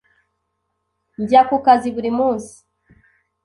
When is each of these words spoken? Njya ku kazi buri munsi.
Njya 1.21 1.41
ku 1.47 1.55
kazi 1.65 1.87
buri 1.95 2.11
munsi. 2.17 2.53